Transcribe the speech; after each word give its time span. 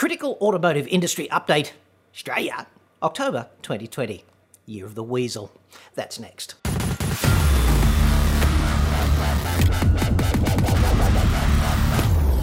Critical 0.00 0.38
Automotive 0.40 0.86
Industry 0.86 1.28
Update, 1.28 1.72
Australia, 2.14 2.66
October 3.02 3.48
2020, 3.60 4.24
Year 4.64 4.86
of 4.86 4.94
the 4.94 5.02
Weasel. 5.02 5.52
That's 5.94 6.18
next. 6.18 6.54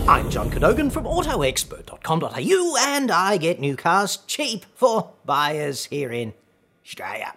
I'm 0.07 0.29
John 0.29 0.51
Cadogan 0.51 0.91
from 0.91 1.05
AutoExpert.com.au 1.05 2.77
and 2.79 3.09
I 3.09 3.37
get 3.37 3.59
new 3.59 3.75
cars 3.75 4.17
cheap 4.27 4.67
for 4.75 5.13
buyers 5.25 5.85
here 5.85 6.11
in 6.11 6.35
Australia. 6.85 7.33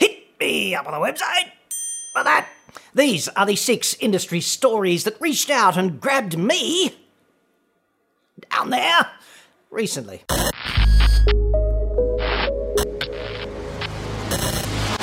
Hit 0.00 0.36
me 0.40 0.74
up 0.74 0.88
on 0.88 1.00
the 1.00 1.06
website 1.06 1.52
for 2.12 2.24
that. 2.24 2.48
These 2.92 3.28
are 3.28 3.46
the 3.46 3.54
six 3.54 3.94
industry 4.00 4.40
stories 4.40 5.04
that 5.04 5.20
reached 5.20 5.48
out 5.48 5.76
and 5.76 6.00
grabbed 6.00 6.36
me 6.36 6.96
down 8.50 8.70
there 8.70 9.06
recently. 9.70 10.22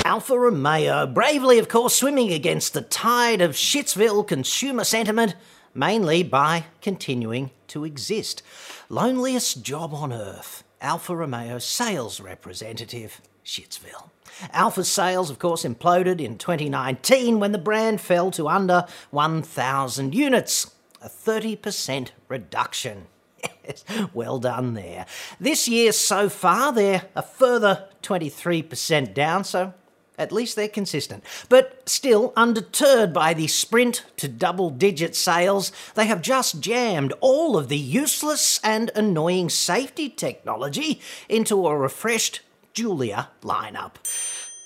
Alfa 0.04 0.38
Romeo, 0.38 1.06
bravely, 1.06 1.58
of 1.58 1.68
course, 1.68 1.94
swimming 1.94 2.32
against 2.32 2.72
the 2.72 2.80
tide 2.80 3.40
of 3.40 3.52
Shitsville 3.52 4.26
consumer 4.26 4.84
sentiment, 4.84 5.34
mainly 5.74 6.22
by 6.22 6.64
continuing 6.80 7.50
to 7.68 7.84
exist. 7.84 8.42
Loneliest 8.88 9.62
job 9.62 9.92
on 9.94 10.12
earth. 10.12 10.64
Alfa 10.80 11.14
Romeo 11.14 11.58
sales 11.58 12.20
representative, 12.20 13.20
Shitsville. 13.44 14.10
Alfa's 14.52 14.88
sales, 14.88 15.30
of 15.30 15.38
course, 15.38 15.64
imploded 15.64 16.20
in 16.20 16.38
2019 16.38 17.38
when 17.38 17.52
the 17.52 17.58
brand 17.58 18.00
fell 18.00 18.30
to 18.30 18.48
under 18.48 18.86
1,000 19.10 20.14
units, 20.14 20.74
a 21.02 21.08
30% 21.08 22.10
reduction. 22.28 23.06
Yes, 23.42 23.84
well 24.14 24.38
done 24.38 24.74
there. 24.74 25.06
This 25.38 25.68
year 25.68 25.92
so 25.92 26.28
far, 26.28 26.72
they're 26.72 27.04
a 27.14 27.22
further 27.22 27.88
23% 28.02 29.14
down, 29.14 29.44
so 29.44 29.74
at 30.18 30.32
least 30.32 30.56
they're 30.56 30.68
consistent. 30.68 31.22
But 31.48 31.88
still, 31.88 32.32
undeterred 32.36 33.12
by 33.12 33.34
the 33.34 33.46
sprint 33.46 34.04
to 34.16 34.26
double 34.28 34.70
digit 34.70 35.14
sales, 35.14 35.70
they 35.94 36.06
have 36.06 36.22
just 36.22 36.60
jammed 36.60 37.12
all 37.20 37.56
of 37.56 37.68
the 37.68 37.78
useless 37.78 38.58
and 38.64 38.90
annoying 38.94 39.48
safety 39.48 40.08
technology 40.08 41.00
into 41.28 41.66
a 41.66 41.76
refreshed 41.76 42.40
Giulia 42.74 43.28
lineup. 43.42 43.94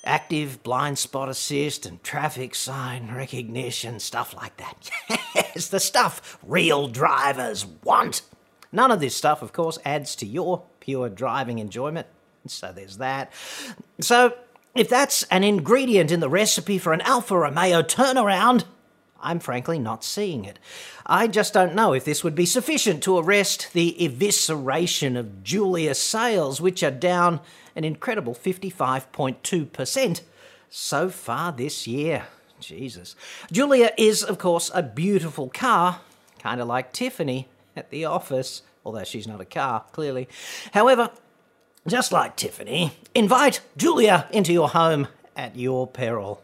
Active 0.04 0.62
blind 0.62 0.98
spot 0.98 1.28
assist 1.28 1.86
and 1.86 2.02
traffic 2.02 2.54
sign 2.54 3.14
recognition, 3.14 4.00
stuff 4.00 4.34
like 4.34 4.56
that. 4.56 4.90
Yes, 5.34 5.68
the 5.68 5.80
stuff 5.80 6.38
real 6.42 6.88
drivers 6.88 7.64
want. 7.84 8.22
None 8.72 8.90
of 8.90 9.00
this 9.00 9.14
stuff, 9.14 9.42
of 9.42 9.52
course, 9.52 9.78
adds 9.84 10.16
to 10.16 10.26
your 10.26 10.64
pure 10.80 11.08
driving 11.08 11.58
enjoyment. 11.58 12.06
So 12.46 12.72
there's 12.72 12.96
that. 12.96 13.32
So, 14.00 14.34
if 14.74 14.88
that's 14.88 15.22
an 15.24 15.44
ingredient 15.44 16.10
in 16.10 16.20
the 16.20 16.30
recipe 16.30 16.78
for 16.78 16.94
an 16.94 17.02
Alfa 17.02 17.38
Romeo 17.38 17.82
turnaround, 17.82 18.64
I'm 19.20 19.38
frankly 19.38 19.78
not 19.78 20.02
seeing 20.02 20.44
it. 20.44 20.58
I 21.06 21.28
just 21.28 21.52
don't 21.52 21.74
know 21.74 21.92
if 21.92 22.04
this 22.04 22.24
would 22.24 22.34
be 22.34 22.46
sufficient 22.46 23.02
to 23.04 23.18
arrest 23.18 23.72
the 23.74 23.94
evisceration 24.00 25.16
of 25.16 25.44
Giulia 25.44 25.94
sales, 25.94 26.60
which 26.60 26.82
are 26.82 26.90
down 26.90 27.40
an 27.76 27.84
incredible 27.84 28.34
55.2% 28.34 30.20
so 30.70 31.08
far 31.10 31.52
this 31.52 31.86
year. 31.86 32.26
Jesus. 32.58 33.14
Giulia 33.50 33.92
is, 33.98 34.22
of 34.22 34.38
course, 34.38 34.70
a 34.74 34.82
beautiful 34.82 35.48
car, 35.48 36.00
kind 36.38 36.60
of 36.60 36.66
like 36.66 36.92
Tiffany 36.92 37.48
at 37.76 37.90
the 37.90 38.04
office, 38.04 38.62
although 38.84 39.04
she's 39.04 39.26
not 39.26 39.40
a 39.40 39.44
car, 39.44 39.84
clearly. 39.92 40.28
However, 40.72 41.10
just 41.86 42.12
like 42.12 42.36
Tiffany, 42.36 42.92
invite 43.14 43.60
Giulia 43.76 44.28
into 44.30 44.52
your 44.52 44.68
home 44.68 45.08
at 45.36 45.56
your 45.56 45.86
peril. 45.86 46.42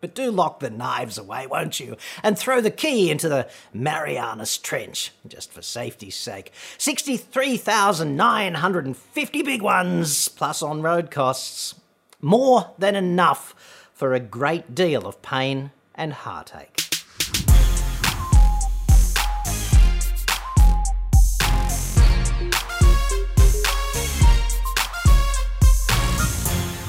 But 0.00 0.14
do 0.14 0.30
lock 0.30 0.60
the 0.60 0.68
knives 0.68 1.16
away, 1.16 1.46
won't 1.46 1.80
you? 1.80 1.96
And 2.22 2.38
throw 2.38 2.60
the 2.60 2.70
key 2.70 3.10
into 3.10 3.28
the 3.28 3.48
Marianas 3.72 4.58
Trench, 4.58 5.12
just 5.26 5.50
for 5.50 5.62
safety's 5.62 6.16
sake. 6.16 6.52
63,950 6.76 9.42
big 9.42 9.62
ones, 9.62 10.28
plus 10.28 10.62
on 10.62 10.82
road 10.82 11.10
costs. 11.10 11.76
More 12.20 12.72
than 12.76 12.96
enough 12.96 13.54
for 13.94 14.12
a 14.12 14.20
great 14.20 14.74
deal 14.74 15.06
of 15.06 15.22
pain 15.22 15.70
and 15.94 16.12
heartache. 16.12 16.83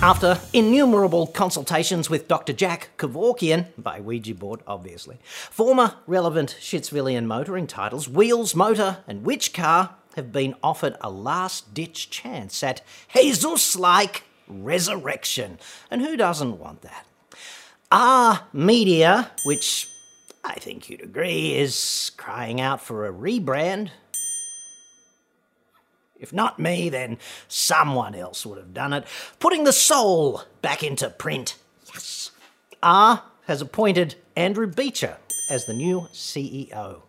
After 0.05 0.39
innumerable 0.53 1.25
consultations 1.25 2.11
with 2.11 2.27
Dr. 2.27 2.53
Jack 2.53 2.91
Kevorkian, 2.99 3.69
by 3.75 3.99
Ouija 3.99 4.35
board, 4.35 4.59
obviously, 4.67 5.17
former 5.23 5.95
relevant 6.05 6.55
Shitsvillian 6.59 7.25
motoring 7.25 7.65
titles, 7.65 8.07
Wheels, 8.07 8.53
Motor, 8.53 8.97
and 9.07 9.25
Which 9.25 9.51
Car 9.51 9.95
have 10.15 10.31
been 10.31 10.53
offered 10.61 10.95
a 11.01 11.09
last 11.09 11.73
ditch 11.73 12.11
chance 12.11 12.61
at 12.61 12.83
Jesus 13.15 13.75
like 13.75 14.25
resurrection. 14.47 15.57
And 15.89 16.03
who 16.03 16.15
doesn't 16.15 16.59
want 16.59 16.83
that? 16.83 17.07
Are 17.91 18.45
Media, 18.53 19.31
which 19.43 19.89
I 20.43 20.53
think 20.53 20.87
you'd 20.87 21.01
agree 21.01 21.55
is 21.55 22.11
crying 22.15 22.61
out 22.61 22.79
for 22.79 23.07
a 23.07 23.11
rebrand, 23.11 23.89
if 26.19 26.33
not 26.33 26.59
me, 26.59 26.89
then 26.89 27.17
someone 27.47 28.15
else 28.15 28.45
would 28.45 28.57
have 28.57 28.73
done 28.73 28.93
it, 28.93 29.05
putting 29.39 29.63
the 29.63 29.73
soul 29.73 30.43
back 30.61 30.83
into 30.83 31.09
print. 31.09 31.57
Yes. 31.93 32.31
Are 32.81 33.23
has 33.47 33.61
appointed 33.61 34.15
Andrew 34.35 34.67
Beecher 34.67 35.17
as 35.49 35.65
the 35.65 35.73
new 35.73 36.07
CEO. 36.13 37.01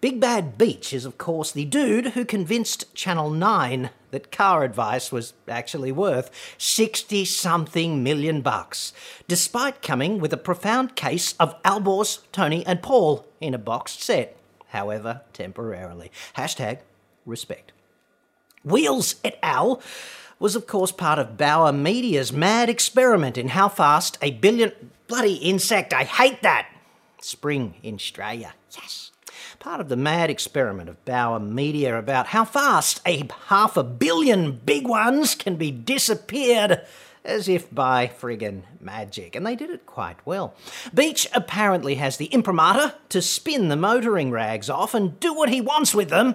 Big 0.00 0.18
Bad 0.18 0.58
Beach 0.58 0.92
is, 0.92 1.04
of 1.04 1.16
course, 1.16 1.52
the 1.52 1.64
dude 1.64 2.06
who 2.06 2.24
convinced 2.24 2.92
Channel 2.92 3.30
9 3.30 3.90
that 4.10 4.32
car 4.32 4.64
advice 4.64 5.12
was 5.12 5.32
actually 5.48 5.92
worth 5.92 6.28
60 6.58 7.24
something 7.24 8.02
million 8.02 8.40
bucks, 8.40 8.92
despite 9.28 9.80
coming 9.80 10.18
with 10.18 10.32
a 10.32 10.36
profound 10.36 10.96
case 10.96 11.34
of 11.38 11.60
Alborz, 11.62 12.18
Tony, 12.32 12.66
and 12.66 12.82
Paul 12.82 13.24
in 13.40 13.54
a 13.54 13.58
boxed 13.58 14.02
set, 14.02 14.36
however, 14.70 15.20
temporarily. 15.32 16.10
Hashtag 16.36 16.80
respect. 17.24 17.70
Wheels 18.64 19.16
et 19.24 19.38
al. 19.42 19.82
was, 20.38 20.56
of 20.56 20.66
course, 20.66 20.92
part 20.92 21.18
of 21.18 21.36
Bauer 21.36 21.72
Media's 21.72 22.32
mad 22.32 22.68
experiment 22.68 23.38
in 23.38 23.48
how 23.48 23.68
fast 23.68 24.18
a 24.20 24.32
billion. 24.32 24.72
Bloody 25.06 25.34
insect, 25.34 25.92
I 25.92 26.04
hate 26.04 26.42
that! 26.42 26.68
Spring 27.20 27.74
in 27.82 27.94
Australia. 27.94 28.54
Yes. 28.72 29.10
Part 29.58 29.80
of 29.80 29.88
the 29.88 29.96
mad 29.96 30.30
experiment 30.30 30.88
of 30.88 31.04
Bauer 31.04 31.38
Media 31.38 31.96
about 31.96 32.28
how 32.28 32.44
fast 32.44 33.00
a 33.06 33.28
half 33.46 33.76
a 33.76 33.84
billion 33.84 34.60
big 34.64 34.88
ones 34.88 35.34
can 35.34 35.56
be 35.56 35.70
disappeared 35.70 36.80
as 37.24 37.48
if 37.48 37.72
by 37.72 38.08
friggin' 38.08 38.62
magic, 38.80 39.36
and 39.36 39.46
they 39.46 39.54
did 39.54 39.70
it 39.70 39.86
quite 39.86 40.16
well. 40.24 40.54
Beach 40.92 41.28
apparently 41.32 41.94
has 41.96 42.16
the 42.16 42.26
imprimatur 42.26 42.94
to 43.10 43.22
spin 43.22 43.68
the 43.68 43.76
motoring 43.76 44.30
rags 44.32 44.68
off 44.68 44.94
and 44.94 45.20
do 45.20 45.32
what 45.32 45.48
he 45.48 45.60
wants 45.60 45.94
with 45.94 46.08
them, 46.08 46.34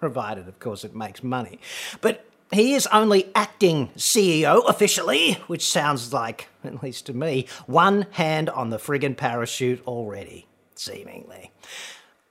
provided, 0.00 0.48
of 0.48 0.58
course, 0.58 0.84
it 0.84 0.94
makes 0.94 1.22
money. 1.22 1.58
But 2.00 2.24
he 2.52 2.74
is 2.74 2.86
only 2.88 3.30
acting 3.34 3.88
CEO 3.96 4.68
officially, 4.68 5.34
which 5.46 5.66
sounds 5.66 6.12
like, 6.12 6.48
at 6.62 6.82
least 6.82 7.06
to 7.06 7.12
me, 7.12 7.46
one 7.66 8.06
hand 8.12 8.48
on 8.50 8.70
the 8.70 8.78
friggin' 8.78 9.16
parachute 9.16 9.82
already, 9.86 10.46
seemingly. 10.74 11.50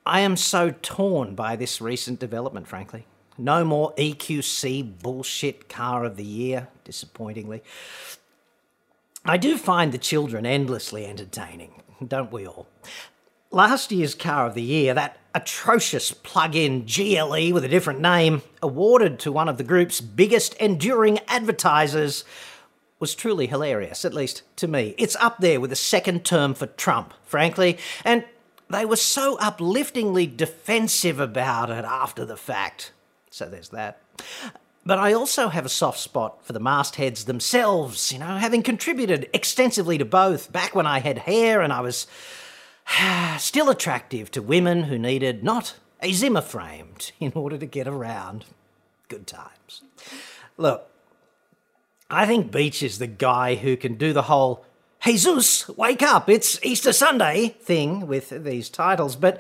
I 0.06 0.22
am 0.22 0.38
so 0.38 0.74
torn 0.82 1.36
by 1.36 1.56
this 1.56 1.82
recent 1.82 2.20
development, 2.20 2.68
frankly. 2.68 3.08
No 3.38 3.66
more 3.66 3.94
EQC 3.96 5.02
bullshit 5.02 5.68
car 5.68 6.06
of 6.06 6.16
the 6.16 6.24
year, 6.24 6.70
disappointingly. 6.86 7.64
I 9.26 9.38
do 9.38 9.58
find 9.58 9.92
the 9.92 9.98
children 9.98 10.46
endlessly 10.46 11.06
entertaining, 11.06 11.82
don't 12.08 12.32
we 12.32 12.48
all? 12.48 12.68
Last 13.52 13.92
year's 13.92 14.16
car 14.16 14.48
of 14.48 14.54
the 14.54 14.62
year, 14.62 14.94
that 14.94 15.18
atrocious 15.34 16.12
plug 16.12 16.56
in 16.56 16.86
GLE 16.86 17.54
with 17.54 17.64
a 17.64 17.70
different 17.70 18.02
name, 18.02 18.42
awarded 18.62 19.20
to 19.20 19.32
one 19.32 19.50
of 19.50 19.58
the 19.58 19.64
group's 19.64 20.02
biggest 20.02 20.54
enduring 20.56 21.20
advertisers, 21.28 22.24
was 23.00 23.14
truly 23.14 23.48
hilarious, 23.48 24.06
at 24.06 24.14
least 24.14 24.44
to 24.56 24.68
me. 24.68 24.96
It's 24.98 25.16
up 25.18 25.40
there 25.40 25.60
with 25.60 25.72
a 25.72 25.76
second 25.76 26.26
term 26.26 26.54
for 26.54 26.68
Trump, 26.68 27.14
frankly, 27.26 27.78
and 28.04 28.24
they 28.70 28.86
were 28.86 28.96
so 28.96 29.38
upliftingly 29.38 30.36
defensive 30.36 31.20
about 31.20 31.70
it 31.70 31.86
after 31.86 32.26
the 32.26 32.38
fact. 32.38 32.92
So 33.30 33.48
there's 33.48 33.70
that. 33.70 34.02
But 34.86 35.00
I 35.00 35.14
also 35.14 35.50
have 35.50 35.66
a 35.66 35.70
soft 35.70 36.00
spot 36.00 36.46
for 36.46 36.54
the 36.54 36.60
mastheads 36.60 37.26
themselves, 37.26 38.12
you 38.12 38.20
know, 38.20 38.38
having 38.38 38.64
contributed 38.64 39.30
extensively 39.34 39.98
to 39.98 40.06
both 40.06 40.52
back 40.52 40.76
when 40.76 40.88
I 40.88 41.00
had 41.00 41.20
hair 41.20 41.62
and 41.62 41.74
I 41.74 41.82
was 41.82 42.08
still 43.38 43.70
attractive 43.70 44.32
to 44.32 44.42
women 44.42 44.84
who 44.84 44.98
needed 44.98 45.44
not 45.44 45.76
a 46.02 46.12
Zimmer 46.12 46.42
framed 46.42 47.12
in 47.20 47.32
order 47.36 47.58
to 47.58 47.66
get 47.66 47.88
around. 47.88 48.46
Good 49.08 49.28
times. 49.28 49.82
Look, 50.58 50.90
I 52.10 52.26
think 52.26 52.52
Beach 52.52 52.82
is 52.82 53.00
the 53.00 53.08
guy 53.08 53.56
who 53.56 53.78
can 53.78 53.96
do 53.96 54.14
the 54.14 54.24
whole 54.24 54.66
Jesus, 55.06 55.70
wake 55.70 56.02
up, 56.02 56.30
it's 56.30 56.60
Easter 56.66 56.92
Sunday 56.92 57.50
thing 57.60 58.08
with 58.08 58.30
these 58.44 58.70
titles, 58.70 59.16
but 59.16 59.40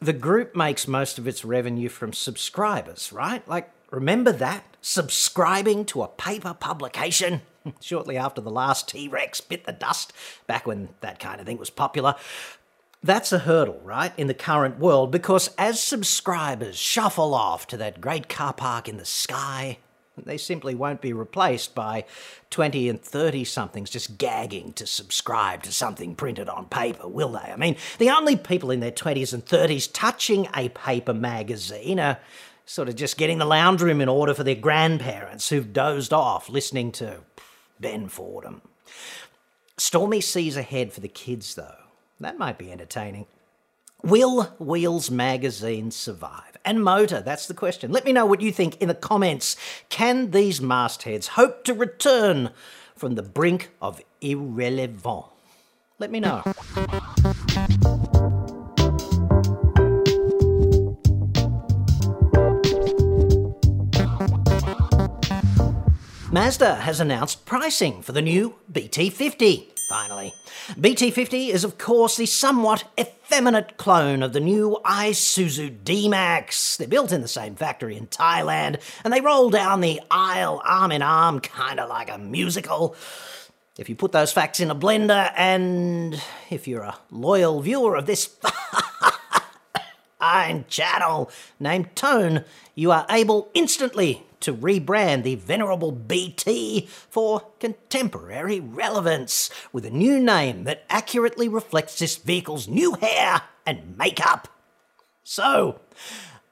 the 0.00 0.12
group 0.12 0.54
makes 0.54 0.86
most 0.86 1.18
of 1.18 1.26
its 1.26 1.44
revenue 1.44 1.88
from 1.88 2.12
subscribers, 2.12 3.12
right? 3.12 3.46
Like, 3.48 3.68
remember 3.90 4.30
that? 4.30 4.64
Subscribing 4.80 5.86
to 5.86 6.02
a 6.02 6.08
paper 6.08 6.54
publication? 6.54 7.42
Shortly 7.80 8.16
after 8.16 8.40
the 8.40 8.50
last 8.50 8.88
T 8.88 9.08
Rex 9.08 9.40
bit 9.40 9.64
the 9.64 9.72
dust, 9.72 10.12
back 10.46 10.68
when 10.68 10.90
that 11.00 11.18
kind 11.18 11.40
of 11.40 11.46
thing 11.46 11.58
was 11.58 11.70
popular. 11.70 12.14
That's 13.06 13.30
a 13.30 13.38
hurdle, 13.38 13.80
right, 13.84 14.12
in 14.16 14.26
the 14.26 14.34
current 14.34 14.80
world, 14.80 15.12
because 15.12 15.50
as 15.56 15.80
subscribers 15.80 16.76
shuffle 16.76 17.34
off 17.34 17.68
to 17.68 17.76
that 17.76 18.00
great 18.00 18.28
car 18.28 18.52
park 18.52 18.88
in 18.88 18.96
the 18.96 19.04
sky, 19.04 19.78
they 20.16 20.36
simply 20.36 20.74
won't 20.74 21.00
be 21.00 21.12
replaced 21.12 21.72
by 21.72 22.04
20 22.50 22.88
and 22.88 23.00
30 23.00 23.44
somethings 23.44 23.90
just 23.90 24.18
gagging 24.18 24.72
to 24.72 24.88
subscribe 24.88 25.62
to 25.62 25.72
something 25.72 26.16
printed 26.16 26.48
on 26.48 26.66
paper, 26.66 27.06
will 27.06 27.30
they? 27.30 27.38
I 27.38 27.54
mean, 27.54 27.76
the 27.98 28.10
only 28.10 28.34
people 28.34 28.72
in 28.72 28.80
their 28.80 28.90
20s 28.90 29.32
and 29.32 29.46
30s 29.46 29.88
touching 29.92 30.48
a 30.52 30.68
paper 30.70 31.14
magazine 31.14 32.00
are 32.00 32.18
sort 32.64 32.88
of 32.88 32.96
just 32.96 33.18
getting 33.18 33.38
the 33.38 33.44
lounge 33.44 33.82
room 33.82 34.00
in 34.00 34.08
order 34.08 34.34
for 34.34 34.42
their 34.42 34.56
grandparents 34.56 35.48
who've 35.48 35.72
dozed 35.72 36.12
off 36.12 36.48
listening 36.48 36.90
to 36.90 37.18
Ben 37.78 38.08
Fordham. 38.08 38.62
Stormy 39.76 40.20
seas 40.20 40.56
ahead 40.56 40.92
for 40.92 40.98
the 40.98 41.06
kids, 41.06 41.54
though. 41.54 41.85
That 42.20 42.38
might 42.38 42.56
be 42.56 42.72
entertaining. 42.72 43.26
Will 44.02 44.44
Wheels 44.58 45.10
magazine 45.10 45.90
survive? 45.90 46.56
And 46.64 46.82
Motor, 46.82 47.20
that's 47.20 47.46
the 47.46 47.54
question. 47.54 47.92
Let 47.92 48.04
me 48.04 48.12
know 48.12 48.24
what 48.24 48.40
you 48.40 48.52
think 48.52 48.80
in 48.80 48.88
the 48.88 48.94
comments. 48.94 49.56
Can 49.88 50.30
these 50.30 50.60
mastheads 50.60 51.28
hope 51.28 51.64
to 51.64 51.74
return 51.74 52.50
from 52.94 53.16
the 53.16 53.22
brink 53.22 53.70
of 53.82 54.00
irrelevant? 54.20 55.26
Let 55.98 56.10
me 56.10 56.20
know. 56.20 56.42
Mazda 66.30 66.76
has 66.76 67.00
announced 67.00 67.46
pricing 67.46 68.02
for 68.02 68.12
the 68.12 68.22
new 68.22 68.56
BT50 68.72 69.75
finally. 69.88 70.34
BT50 70.72 71.48
is, 71.48 71.64
of 71.64 71.78
course, 71.78 72.16
the 72.16 72.26
somewhat 72.26 72.84
effeminate 72.98 73.76
clone 73.76 74.22
of 74.22 74.32
the 74.32 74.40
new 74.40 74.78
Isuzu 74.84 75.84
D-Max. 75.84 76.76
They're 76.76 76.88
built 76.88 77.12
in 77.12 77.22
the 77.22 77.28
same 77.28 77.54
factory 77.54 77.96
in 77.96 78.06
Thailand, 78.08 78.80
and 79.04 79.12
they 79.12 79.20
roll 79.20 79.50
down 79.50 79.80
the 79.80 80.00
aisle 80.10 80.60
arm 80.64 80.92
in 80.92 81.02
arm, 81.02 81.40
kind 81.40 81.80
of 81.80 81.88
like 81.88 82.10
a 82.10 82.18
musical. 82.18 82.96
If 83.78 83.88
you 83.88 83.94
put 83.96 84.12
those 84.12 84.32
facts 84.32 84.60
in 84.60 84.70
a 84.70 84.74
blender, 84.74 85.32
and 85.36 86.20
if 86.50 86.66
you're 86.66 86.82
a 86.82 86.98
loyal 87.10 87.60
viewer 87.60 87.96
of 87.96 88.06
this 88.06 88.26
fine 90.18 90.64
channel 90.68 91.30
named 91.60 91.94
Tone, 91.94 92.44
you 92.74 92.90
are 92.90 93.06
able 93.08 93.50
instantly 93.54 94.25
to 94.46 94.54
rebrand 94.54 95.24
the 95.24 95.34
venerable 95.34 95.90
BT 95.90 96.86
for 97.10 97.48
contemporary 97.58 98.60
relevance 98.60 99.50
with 99.72 99.84
a 99.84 99.90
new 99.90 100.20
name 100.20 100.62
that 100.62 100.84
accurately 100.88 101.48
reflects 101.48 101.98
this 101.98 102.16
vehicle's 102.16 102.68
new 102.68 102.92
hair 102.94 103.42
and 103.66 103.98
makeup. 103.98 104.46
So, 105.24 105.80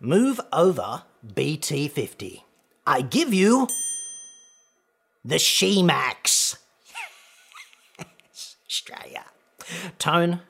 move 0.00 0.41
over 0.52 1.05
BT50. 1.25 2.43
I 2.85 3.00
give 3.00 3.32
you 3.32 3.69
the 5.25 5.38
She-Max. 5.38 6.58
Australia. 8.69 9.26
Tone, 10.00 10.40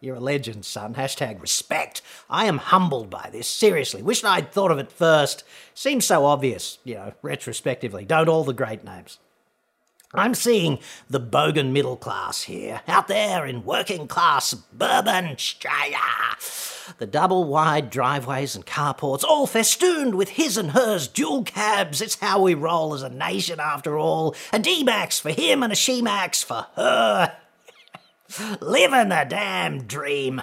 you're 0.00 0.16
a 0.16 0.20
legend, 0.20 0.64
son. 0.64 0.94
Hashtag 0.94 1.40
respect. 1.42 2.00
I 2.28 2.46
am 2.46 2.58
humbled 2.58 3.10
by 3.10 3.28
this. 3.30 3.46
Seriously. 3.46 4.02
Wish 4.02 4.24
I'd 4.24 4.50
thought 4.52 4.70
of 4.70 4.78
it 4.78 4.90
first. 4.90 5.44
Seems 5.74 6.06
so 6.06 6.24
obvious, 6.24 6.78
you 6.84 6.94
know, 6.94 7.12
retrospectively. 7.22 8.04
Don't 8.04 8.28
all 8.28 8.44
the 8.44 8.52
great 8.52 8.82
names. 8.82 9.18
I'm 10.12 10.34
seeing 10.34 10.80
the 11.08 11.20
bogan 11.20 11.70
middle 11.70 11.96
class 11.96 12.42
here, 12.42 12.80
out 12.88 13.06
there 13.06 13.46
in 13.46 13.64
working 13.64 14.08
class 14.08 14.48
suburban 14.48 15.26
Australia. 15.26 15.98
The 16.98 17.06
double 17.06 17.44
wide 17.44 17.90
driveways 17.90 18.56
and 18.56 18.66
carports, 18.66 19.22
all 19.22 19.46
festooned 19.46 20.16
with 20.16 20.30
his 20.30 20.56
and 20.56 20.72
hers 20.72 21.06
dual 21.06 21.44
cabs. 21.44 22.00
It's 22.00 22.18
how 22.18 22.42
we 22.42 22.54
roll 22.54 22.92
as 22.92 23.02
a 23.02 23.08
nation, 23.08 23.60
after 23.60 23.96
all. 23.96 24.34
A 24.52 24.58
D 24.58 24.82
Max 24.82 25.20
for 25.20 25.30
him 25.30 25.62
and 25.62 25.72
a 25.72 25.76
She 25.76 26.02
Max 26.02 26.42
for 26.42 26.66
her. 26.74 27.36
Living 28.60 29.08
the 29.08 29.26
damn 29.28 29.84
dream. 29.84 30.42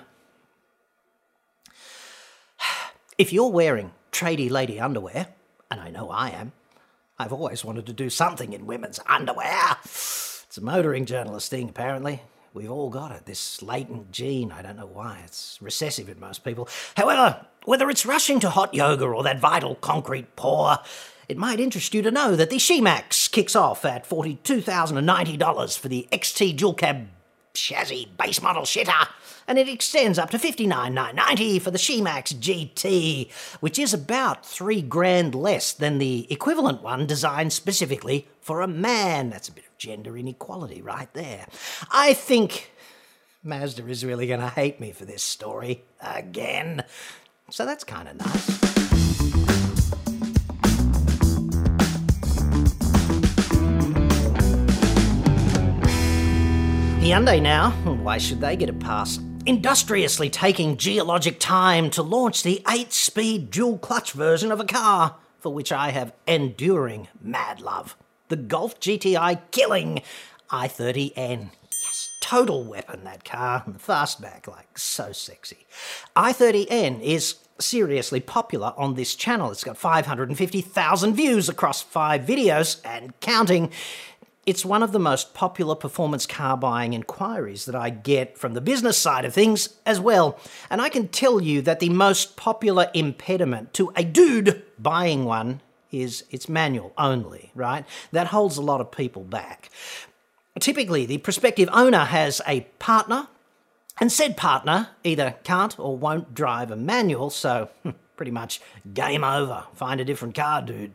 If 3.18 3.32
you're 3.32 3.50
wearing 3.50 3.92
tradie 4.12 4.52
lady 4.52 4.80
underwear, 4.80 5.28
and 5.72 5.80
I 5.80 5.90
know 5.90 6.10
I 6.10 6.30
am, 6.30 6.52
I've 7.18 7.34
always 7.34 7.64
wanted 7.64 7.86
to 7.88 7.94
do 7.94 8.10
something 8.10 8.54
in 8.54 8.66
women's 8.66 9.00
underwear. 9.08 9.78
It's 9.84 10.58
a 10.58 10.62
motoring 10.62 11.06
journalist 11.06 11.50
thing, 11.50 11.70
apparently. 11.70 12.22
We've 12.54 12.72
all 12.72 12.90
got 12.90 13.12
it, 13.12 13.26
this 13.26 13.62
latent 13.62 14.12
gene. 14.12 14.52
I 14.52 14.62
don't 14.62 14.78
know 14.78 14.88
why. 14.88 15.22
It's 15.26 15.58
recessive 15.62 16.10
in 16.10 16.20
most 16.20 16.44
people. 16.44 16.68
However, 16.96 17.46
whether 17.66 17.90
it's 17.90 18.06
rushing 18.06 18.40
to 18.42 18.50
hot 18.50 18.74
yoga 18.74 19.06
or 19.06 19.24
that 19.24 19.40
vital 19.40 19.76
concrete 19.76 20.36
pour, 20.36 20.78
it 21.30 21.38
might 21.38 21.60
interest 21.60 21.94
you 21.94 22.02
to 22.02 22.12
know 22.12 22.36
that 22.36 22.50
the 22.50 22.60
She-Max 22.60 23.28
kicks 23.28 23.56
off 23.56 23.86
at 23.86 24.08
$42,090 24.08 25.80
for 25.80 25.88
the 25.88 26.08
XT 26.12 26.56
dual 26.56 26.74
cab 26.74 27.08
chassis 27.60 28.12
base 28.18 28.42
model 28.42 28.64
shitter, 28.64 29.08
and 29.48 29.58
it 29.58 29.70
extends 29.70 30.20
up 30.20 30.30
to 30.32 30.38
$59,990 30.38 31.62
for 31.62 31.72
the 31.72 31.78
She-Max 31.78 32.34
GT, 32.34 33.32
which 33.60 33.80
is 33.80 33.94
about 33.94 34.46
three 34.46 34.82
grand 34.82 35.34
less 35.36 35.74
than 35.74 35.98
the 35.98 36.32
equivalent 36.32 36.82
one 36.82 37.06
designed 37.06 37.54
specifically 37.54 38.28
for 38.42 38.62
a 38.62 38.68
man. 38.68 39.30
That's 39.30 39.50
a 39.50 39.54
bit 39.54 39.66
of 39.66 39.78
gender 39.78 40.18
inequality 40.18 40.82
right 40.82 41.14
there. 41.14 41.48
I 41.92 42.14
think 42.14 42.72
Mazda 43.44 43.88
is 43.88 44.04
really 44.04 44.28
going 44.28 44.42
to 44.42 44.50
hate 44.50 44.80
me 44.80 44.92
for 44.92 45.06
this 45.06 45.24
story 45.24 45.84
again. 46.02 46.84
So 47.50 47.66
that's 47.66 47.84
kind 47.84 48.10
of 48.10 48.18
nice. 48.18 48.57
Hyundai 57.08 57.42
now, 57.42 57.70
hmm, 57.70 58.04
why 58.04 58.18
should 58.18 58.42
they 58.42 58.58
get 58.58 58.68
a 58.68 58.74
pass? 58.74 59.18
Industriously 59.46 60.30
taking 60.30 60.76
geologic 60.76 61.40
time 61.40 61.90
to 61.92 62.04
launch 62.04 62.44
the 62.44 62.62
8 62.70 62.92
speed 62.92 63.50
dual 63.50 63.78
clutch 63.78 64.12
version 64.12 64.52
of 64.52 64.60
a 64.60 64.66
car, 64.66 65.16
for 65.40 65.54
which 65.54 65.72
I 65.72 65.92
have 65.92 66.12
enduring 66.28 67.08
mad 67.22 67.62
love. 67.62 67.96
The 68.28 68.36
Golf 68.36 68.82
GTI 68.82 69.40
killing 69.52 70.02
i30N. 70.52 71.52
Yes, 71.72 72.10
total 72.20 72.66
weapon, 72.66 73.06
that 73.06 73.24
car, 73.24 73.64
and 73.66 73.76
the 73.76 73.80
fastback, 73.80 74.46
like 74.46 74.78
so 74.78 75.14
sexy. 75.14 75.66
i30N 76.18 77.02
is 77.02 77.36
seriously 77.58 78.20
popular 78.20 78.74
on 78.76 78.96
this 78.96 79.16
channel. 79.16 79.50
It's 79.52 79.64
got 79.64 79.78
550,000 79.78 81.14
views 81.14 81.48
across 81.48 81.82
five 81.82 82.24
videos 82.24 82.82
and 82.84 83.18
counting. 83.22 83.72
It's 84.48 84.64
one 84.64 84.82
of 84.82 84.94
the 84.94 85.00
most 85.00 85.34
popular 85.34 85.76
performance 85.76 86.26
car 86.26 86.56
buying 86.56 86.94
inquiries 86.94 87.66
that 87.66 87.76
I 87.76 87.90
get 87.90 88.38
from 88.38 88.54
the 88.54 88.62
business 88.62 88.98
side 88.98 89.26
of 89.26 89.34
things 89.34 89.76
as 89.86 90.00
well. 90.00 90.40
And 90.70 90.82
I 90.82 90.88
can 90.88 91.10
tell 91.10 91.42
you 91.42 91.62
that 91.64 91.82
the 91.82 91.90
most 91.90 92.38
popular 92.38 92.90
impediment 92.94 93.74
to 93.74 93.92
a 93.94 94.06
dude 94.06 94.64
buying 94.80 95.26
one 95.26 95.60
is 95.92 96.24
it's 96.32 96.48
manual 96.48 96.94
only, 96.98 97.52
right? 97.56 97.86
That 98.14 98.28
holds 98.28 98.56
a 98.56 98.62
lot 98.62 98.80
of 98.80 98.90
people 98.90 99.26
back. 99.26 99.70
Typically, 100.62 101.06
the 101.06 101.18
prospective 101.18 101.68
owner 101.74 102.06
has 102.06 102.42
a 102.48 102.62
partner, 102.80 103.28
and 104.00 104.12
said 104.12 104.38
partner 104.38 104.90
either 105.04 105.36
can't 105.44 105.78
or 105.78 105.98
won't 105.98 106.34
drive 106.34 106.72
a 106.72 106.76
manual, 106.78 107.30
so 107.30 107.70
hmm, 107.84 107.90
pretty 108.18 108.32
much 108.32 108.60
game 108.94 109.24
over. 109.24 109.64
Find 109.74 110.02
a 110.02 110.06
different 110.06 110.36
car, 110.36 110.62
dude. 110.62 110.92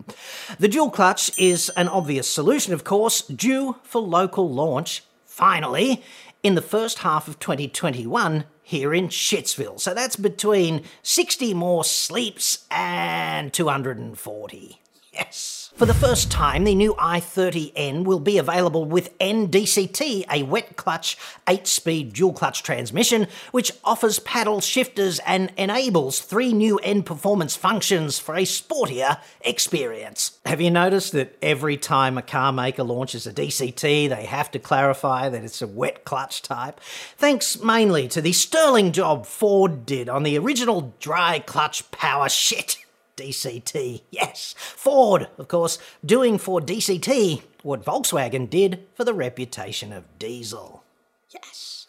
The 0.59 0.69
dual 0.69 0.91
clutch 0.91 1.37
is 1.39 1.71
an 1.71 1.89
obvious 1.89 2.29
solution, 2.29 2.75
of 2.75 2.85
course, 2.85 3.23
due 3.23 3.77
for 3.83 4.03
local 4.03 4.51
launch, 4.51 5.05
finally, 5.25 6.03
in 6.43 6.55
the 6.55 6.61
first 6.61 6.99
half 6.99 7.29
of 7.29 7.39
2021 7.39 8.45
here 8.63 8.93
in 8.93 9.09
Shitsville. 9.09 9.81
So 9.81 9.95
that's 9.95 10.17
between 10.17 10.83
60 11.03 11.55
more 11.55 11.85
sleeps 11.85 12.67
and 12.71 13.53
240. 13.53 14.81
Yes. 15.13 15.71
For 15.77 15.87
the 15.87 15.95
first 15.95 16.31
time, 16.31 16.65
the 16.65 16.75
new 16.75 16.95
i30N 16.95 18.05
will 18.05 18.21
be 18.21 18.39
available 18.39 18.85
with 18.85 19.17
NDCT, 19.19 20.25
a 20.31 20.43
wet 20.43 20.77
clutch 20.77 21.19
8 21.49 21.67
speed 21.67 22.13
dual 22.13 22.33
clutch 22.33 22.63
transmission, 22.63 23.27
which 23.51 23.73
offers 23.85 24.19
paddle 24.21 24.61
shifters 24.61 25.19
and 25.27 25.53
enables 25.57 26.21
three 26.21 26.53
new 26.53 26.79
N 26.79 27.03
performance 27.03 27.57
functions 27.57 28.19
for 28.19 28.35
a 28.35 28.43
sportier 28.43 29.19
experience. 29.41 30.39
Have 30.47 30.61
you 30.61 30.71
noticed 30.71 31.13
that 31.13 31.37
every 31.43 31.77
time 31.77 32.17
a 32.17 32.23
car 32.23 32.53
maker 32.53 32.85
launches 32.85 33.27
a 33.27 33.33
DCT, 33.33 34.09
they 34.09 34.25
have 34.27 34.51
to 34.53 34.59
clarify 34.59 35.29
that 35.29 35.45
it's 35.45 35.63
a 35.63 35.67
wet 35.67 36.05
clutch 36.05 36.43
type? 36.43 36.81
Thanks 37.17 37.61
mainly 37.61 38.09
to 38.09 38.21
the 38.21 38.33
sterling 38.33 38.93
job 38.93 39.27
Ford 39.27 39.85
did 39.85 40.09
on 40.09 40.23
the 40.23 40.39
original 40.39 40.95
dry 41.01 41.39
clutch 41.39 41.91
power 41.91 42.29
shit. 42.29 42.77
DCT. 43.17 44.03
Yes, 44.11 44.55
Ford, 44.59 45.29
of 45.39 45.49
course, 45.49 45.79
doing 46.05 46.39
for 46.39 46.61
DCT 46.61 47.43
what 47.63 47.85
Volkswagen 47.85 48.49
did 48.49 48.85
for 48.95 49.05
the 49.05 49.15
reputation 49.15 49.93
of 49.93 50.19
diesel. 50.19 50.83
Yes. 51.31 51.87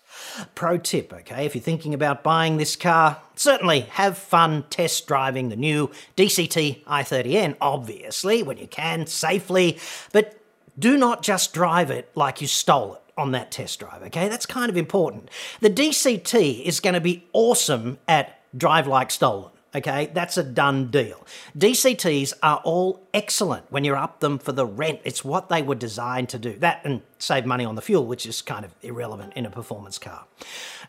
Pro 0.56 0.78
tip, 0.78 1.14
okay, 1.14 1.46
if 1.46 1.54
you're 1.54 1.62
thinking 1.62 1.94
about 1.94 2.24
buying 2.24 2.58
this 2.58 2.76
car, 2.76 3.22
certainly 3.36 3.82
have 3.82 4.18
fun 4.18 4.66
test 4.70 5.08
driving 5.08 5.50
the 5.50 5.56
new 5.56 5.92
DCT 6.18 6.84
i30N, 6.86 7.56
obviously, 7.62 8.42
when 8.42 8.58
you 8.58 8.68
can, 8.68 9.06
safely, 9.06 9.78
but 10.12 10.40
do 10.78 10.98
not 10.98 11.22
just 11.22 11.54
drive 11.54 11.92
it 11.92 12.10
like 12.16 12.42
you 12.42 12.48
stole 12.48 12.96
it 12.96 13.02
on 13.16 13.32
that 13.32 13.52
test 13.52 13.80
drive, 13.80 14.02
okay? 14.04 14.28
That's 14.28 14.48
kind 14.48 14.72
of 14.72 14.78
important. 14.78 15.30
The 15.60 15.70
DCT 15.70 16.64
is 16.64 16.80
going 16.80 16.96
to 16.96 17.02
be 17.02 17.28
awesome 17.32 18.00
at 18.08 18.40
drive 18.58 18.88
like 18.88 19.12
stolen. 19.12 19.52
Okay, 19.76 20.12
that's 20.14 20.38
a 20.38 20.44
done 20.44 20.92
deal. 20.92 21.26
DCTs 21.58 22.34
are 22.44 22.62
all 22.64 23.08
excellent 23.12 23.72
when 23.72 23.84
you're 23.84 23.98
up 23.98 24.20
them 24.20 24.38
for 24.38 24.52
the 24.52 24.68
rent. 24.68 25.00
It's 25.04 25.26
what 25.26 25.50
they 25.50 25.64
were 25.64 25.74
designed 25.74 26.30
to 26.30 26.38
do. 26.38 26.58
That 26.60 26.82
and 26.84 27.02
save 27.18 27.48
money 27.48 27.66
on 27.66 27.74
the 27.74 27.82
fuel, 27.82 28.06
which 28.06 28.28
is 28.28 28.44
kind 28.44 28.66
of 28.66 28.76
irrelevant 28.84 29.34
in 29.36 29.48
a 29.48 29.50
performance 29.50 29.98
car. 29.98 30.26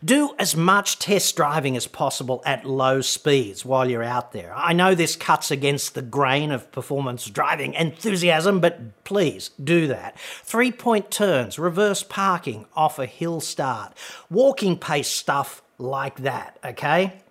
Do 0.03 0.35
as 0.37 0.55
much 0.55 0.99
test 0.99 1.35
driving 1.35 1.75
as 1.75 1.87
possible 1.87 2.43
at 2.45 2.63
low 2.63 3.01
speeds 3.01 3.65
while 3.65 3.89
you're 3.89 4.03
out 4.03 4.33
there. 4.33 4.53
I 4.55 4.73
know 4.73 4.93
this 4.93 5.15
cuts 5.15 5.49
against 5.49 5.95
the 5.95 6.03
grain 6.03 6.51
of 6.51 6.71
performance 6.71 7.25
driving 7.25 7.73
enthusiasm, 7.73 8.59
but 8.59 9.03
please 9.03 9.49
do 9.63 9.87
that. 9.87 10.19
Three 10.19 10.71
point 10.71 11.09
turns, 11.09 11.57
reverse 11.57 12.03
parking 12.03 12.67
off 12.75 12.99
a 12.99 13.07
hill 13.07 13.41
start, 13.41 13.97
walking 14.29 14.77
pace 14.77 15.07
stuff 15.07 15.63
like 15.79 16.17
that, 16.17 16.59
okay? 16.63 17.21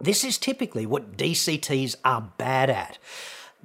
This 0.00 0.24
is 0.24 0.38
typically 0.38 0.84
what 0.84 1.16
DCTs 1.16 1.96
are 2.04 2.32
bad 2.36 2.68
at. 2.68 2.98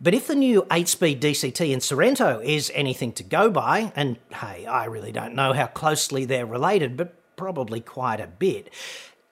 But 0.01 0.15
if 0.15 0.27
the 0.27 0.35
new 0.35 0.65
8 0.71 0.87
speed 0.87 1.21
DCT 1.21 1.71
in 1.71 1.79
Sorento 1.79 2.43
is 2.43 2.71
anything 2.73 3.11
to 3.13 3.23
go 3.23 3.51
by, 3.51 3.91
and 3.95 4.17
hey, 4.33 4.65
I 4.65 4.85
really 4.85 5.11
don't 5.11 5.35
know 5.35 5.53
how 5.53 5.67
closely 5.67 6.25
they're 6.25 6.45
related, 6.45 6.97
but 6.97 7.15
probably 7.35 7.81
quite 7.81 8.19
a 8.19 8.27
bit, 8.27 8.71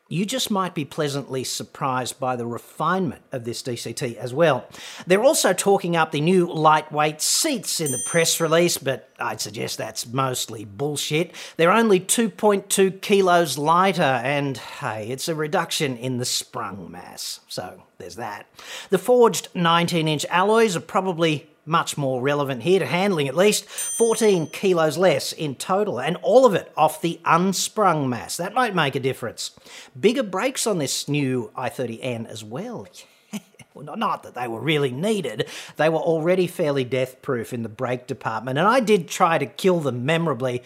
you 0.10 0.26
just 0.26 0.50
might 0.50 0.74
be 0.74 0.84
pleasantly 0.84 1.44
surprised 1.44 2.20
by 2.20 2.36
the 2.36 2.46
refinement 2.46 3.22
of 3.32 3.46
this 3.46 3.62
DCT 3.62 4.16
as 4.16 4.34
well. 4.34 4.68
They're 5.06 5.24
also 5.24 5.54
talking 5.54 5.96
up 5.96 6.12
the 6.12 6.20
new 6.20 6.52
lightweight 6.52 7.22
seats 7.22 7.80
in 7.80 7.92
the 7.92 8.02
press 8.08 8.42
release, 8.42 8.80
but 8.80 9.08
I'd 9.20 9.40
suggest 9.40 9.78
that's 9.78 10.08
mostly 10.08 10.66
bullshit. 10.66 11.36
They're 11.58 11.72
only 11.72 12.00
2.2 12.00 13.02
kilos 13.02 13.58
lighter, 13.60 14.02
and 14.02 14.58
hey, 14.58 15.10
it's 15.10 15.28
a 15.28 15.36
reduction 15.36 15.96
in 15.96 16.18
the 16.18 16.26
sprung 16.26 16.92
mass. 16.92 17.42
So 17.48 17.84
there's 18.00 18.16
that. 18.16 18.48
The 18.90 18.98
forged 18.98 19.50
19 19.54 20.08
inch 20.08 20.26
alloys 20.30 20.76
are 20.76 20.82
probably 20.82 21.49
much 21.70 21.98
more 21.98 22.22
relevant 22.22 22.64
here 22.64 22.80
to 22.80 22.86
handling 22.86 23.28
at 23.28 23.36
least 23.36 23.66
14 23.66 24.48
kilos 24.48 24.98
less 24.98 25.32
in 25.32 25.56
total, 25.56 26.00
and 26.00 26.18
all 26.18 26.46
of 26.46 26.56
it 26.56 26.72
off 26.76 27.02
the 27.02 27.22
unsprung 27.24 28.10
mass. 28.10 28.38
That 28.38 28.54
might 28.54 28.76
make 28.76 28.96
a 28.96 29.00
difference. 29.00 29.52
Bigger 29.98 30.24
brakes 30.24 30.68
on 30.68 30.80
this 30.80 31.08
new 31.08 31.52
i30N 31.56 32.28
as 32.28 32.44
well. 32.44 32.88
well, 33.74 33.96
not 33.96 34.24
that 34.24 34.34
they 34.34 34.48
were 34.48 34.60
really 34.60 34.92
needed, 34.92 35.48
they 35.78 35.90
were 35.90 35.98
already 35.98 36.48
fairly 36.48 36.84
death 36.84 37.22
proof 37.22 37.54
in 37.54 37.64
the 37.64 37.70
brake 37.70 38.08
department, 38.08 38.58
and 38.58 38.68
I 38.68 38.80
did 38.80 39.08
try 39.08 39.38
to 39.38 39.46
kill 39.46 39.80
them 39.80 40.06
memorably 40.06 40.64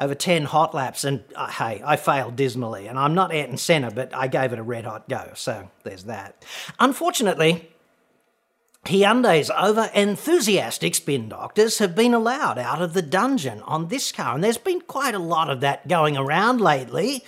over 0.00 0.14
10 0.14 0.44
hot 0.44 0.74
laps, 0.74 1.04
and 1.04 1.22
uh, 1.36 1.46
hey, 1.48 1.82
I 1.84 1.96
failed 1.96 2.34
dismally. 2.34 2.86
And 2.86 2.98
I'm 2.98 3.14
not 3.14 3.34
Ayrton 3.34 3.58
Senna, 3.58 3.90
but 3.90 4.14
I 4.14 4.28
gave 4.28 4.54
it 4.54 4.58
a 4.58 4.62
red 4.62 4.86
hot 4.86 5.08
go, 5.10 5.30
so 5.34 5.70
there's 5.84 6.04
that. 6.04 6.42
Unfortunately, 6.78 7.70
Hyundai's 8.86 9.50
over 9.50 9.90
enthusiastic 9.94 10.94
spin 10.94 11.28
doctors 11.28 11.78
have 11.78 11.94
been 11.94 12.14
allowed 12.14 12.58
out 12.58 12.80
of 12.80 12.94
the 12.94 13.02
dungeon 13.02 13.60
on 13.62 13.88
this 13.88 14.10
car, 14.10 14.34
and 14.34 14.42
there's 14.42 14.56
been 14.56 14.80
quite 14.80 15.14
a 15.14 15.18
lot 15.18 15.50
of 15.50 15.60
that 15.60 15.86
going 15.86 16.16
around 16.16 16.60
lately 16.60 17.22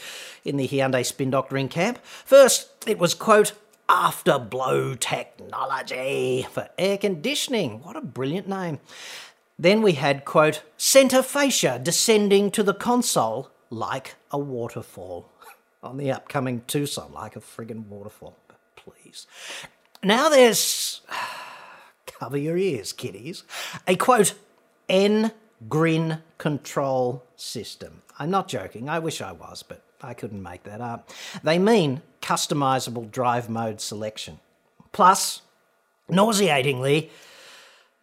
in 0.44 0.56
the 0.56 0.66
Hyundai 0.66 1.04
spin 1.04 1.30
doctoring 1.30 1.68
camp. 1.68 1.98
First, 2.02 2.70
it 2.86 2.98
was, 2.98 3.14
quote, 3.14 3.52
afterblow 3.88 4.98
technology 4.98 6.46
for 6.50 6.70
air 6.78 6.96
conditioning. 6.96 7.82
What 7.82 7.96
a 7.96 8.00
brilliant 8.00 8.48
name. 8.48 8.80
Then 9.58 9.82
we 9.82 9.92
had, 9.92 10.24
quote, 10.24 10.62
center 10.78 11.22
fascia 11.22 11.78
descending 11.80 12.50
to 12.52 12.62
the 12.62 12.74
console 12.74 13.50
like 13.68 14.14
a 14.30 14.38
waterfall. 14.38 15.28
On 15.82 15.98
the 15.98 16.12
upcoming 16.12 16.62
Tucson, 16.66 17.12
like 17.12 17.36
a 17.36 17.40
friggin' 17.40 17.86
waterfall. 17.88 18.38
Please. 18.76 19.26
Now 20.02 20.28
there's 20.28 21.02
cover 22.22 22.36
your 22.36 22.56
ears, 22.56 22.92
kiddies. 22.92 23.42
A 23.88 23.96
quote, 23.96 24.34
N 24.88 25.32
grin 25.68 26.18
control 26.38 27.24
system. 27.34 28.02
I'm 28.16 28.30
not 28.30 28.46
joking, 28.46 28.88
I 28.88 29.00
wish 29.00 29.20
I 29.20 29.32
was, 29.32 29.64
but 29.64 29.82
I 30.00 30.14
couldn't 30.14 30.40
make 30.40 30.62
that 30.62 30.80
up. 30.80 31.10
They 31.42 31.58
mean 31.58 32.00
customizable 32.20 33.10
drive 33.10 33.50
mode 33.50 33.80
selection. 33.80 34.38
Plus, 34.92 35.42
nauseatingly, 36.08 37.10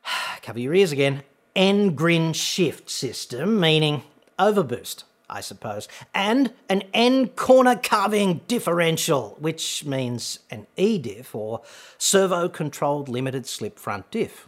cover 0.42 0.60
your 0.60 0.74
ears 0.74 0.92
again, 0.92 1.24
N 1.56 1.96
grin 1.96 2.34
shift 2.34 2.90
system, 2.90 3.58
meaning 3.58 4.04
overboost. 4.38 5.04
I 5.30 5.42
suppose, 5.42 5.88
and 6.14 6.54
an 6.70 6.84
N 6.94 7.28
corner 7.30 7.76
carving 7.76 8.42
differential, 8.48 9.38
which 9.40 9.86
means 9.86 10.40
an 10.50 10.66
E 10.76 10.98
diff 10.98 11.36
or 11.36 11.62
servo 11.98 12.50
controlled 12.50 13.08
limited 13.10 13.46
slip 13.46 13.78
front 13.78 14.10
diff. 14.12 14.48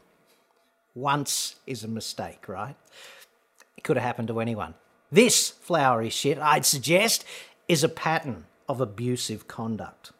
Once 0.95 1.55
is 1.67 1.83
a 1.83 1.87
mistake, 1.87 2.49
right? 2.49 2.75
It 3.77 3.83
could 3.83 3.97
have 3.97 4.05
happened 4.05 4.27
to 4.29 4.39
anyone. 4.39 4.73
This 5.11 5.49
flowery 5.49 6.09
shit, 6.09 6.37
I'd 6.37 6.65
suggest, 6.65 7.25
is 7.67 7.83
a 7.83 7.89
pattern 7.89 8.45
of 8.67 8.81
abusive 8.81 9.47
conduct. 9.47 10.11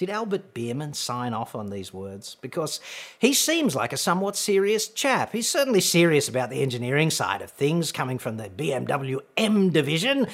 Did 0.00 0.08
Albert 0.08 0.54
Biermann 0.54 0.94
sign 0.94 1.34
off 1.34 1.54
on 1.54 1.68
these 1.68 1.92
words? 1.92 2.38
Because 2.40 2.80
he 3.18 3.34
seems 3.34 3.76
like 3.76 3.92
a 3.92 3.98
somewhat 3.98 4.34
serious 4.34 4.88
chap. 4.88 5.32
He's 5.32 5.46
certainly 5.46 5.82
serious 5.82 6.26
about 6.26 6.48
the 6.48 6.62
engineering 6.62 7.10
side 7.10 7.42
of 7.42 7.50
things, 7.50 7.92
coming 7.92 8.16
from 8.16 8.38
the 8.38 8.48
BMW 8.48 9.20
M 9.36 9.68
division. 9.68 10.26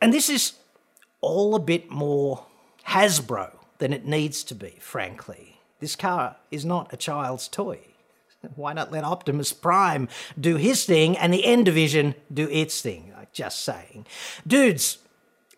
And 0.00 0.12
this 0.12 0.28
is 0.28 0.54
all 1.20 1.54
a 1.54 1.60
bit 1.60 1.92
more 1.92 2.44
Hasbro 2.88 3.54
than 3.78 3.92
it 3.92 4.04
needs 4.04 4.42
to 4.42 4.54
be, 4.56 4.76
frankly. 4.80 5.60
This 5.78 5.94
car 5.94 6.34
is 6.50 6.64
not 6.64 6.92
a 6.92 6.96
child's 6.96 7.46
toy. 7.46 7.78
Why 8.56 8.72
not 8.72 8.90
let 8.90 9.04
Optimus 9.04 9.52
Prime 9.52 10.08
do 10.40 10.56
his 10.56 10.84
thing 10.84 11.16
and 11.16 11.32
the 11.32 11.44
N 11.44 11.62
division 11.62 12.16
do 12.34 12.48
its 12.50 12.80
thing? 12.80 13.12
Just 13.32 13.64
saying. 13.64 14.06
Dudes, 14.44 14.98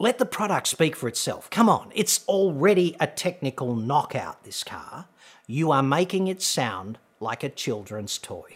let 0.05 0.19
the 0.19 0.27
product 0.27 0.67
speak 0.67 0.95
for 0.95 1.09
itself. 1.09 1.49
Come 1.49 1.67
on, 1.67 1.91
it's 1.95 2.29
already 2.29 2.95
a 3.01 3.07
technical 3.07 3.75
knockout, 3.75 4.45
this 4.45 4.63
car. 4.63 5.07
You 5.47 5.73
are 5.73 5.83
making 5.83 6.27
it 6.27 6.43
sound 6.43 6.99
like 7.21 7.43
a 7.43 7.49
children's 7.49 8.19
toy. 8.19 8.55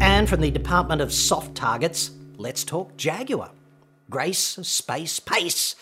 And 0.00 0.28
from 0.28 0.42
the 0.42 0.52
Department 0.52 1.00
of 1.00 1.12
Soft 1.12 1.56
Targets, 1.56 2.12
let's 2.36 2.62
talk 2.62 2.96
Jaguar. 2.96 3.50
Grace, 4.08 4.60
space, 4.62 5.18
pace, 5.18 5.74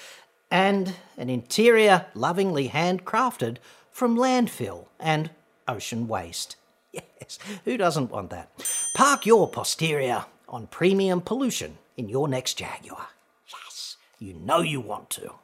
and 0.50 0.94
an 1.18 1.28
interior 1.28 2.06
lovingly 2.14 2.70
handcrafted 2.70 3.58
from 3.90 4.16
landfill 4.16 4.86
and 4.98 5.28
ocean 5.70 6.08
waste. 6.08 6.56
Yes, 7.20 7.38
who 7.64 7.76
doesn't 7.76 8.10
want 8.10 8.30
that? 8.30 8.50
Park 8.96 9.24
your 9.24 9.48
posterior 9.48 10.24
on 10.48 10.66
premium 10.66 11.20
pollution 11.20 11.78
in 11.96 12.08
your 12.08 12.26
next 12.26 12.54
Jaguar. 12.54 13.06
Yes, 13.46 13.96
you 14.18 14.34
know 14.34 14.60
you 14.60 14.80
want 14.80 15.10
to. 15.10 15.34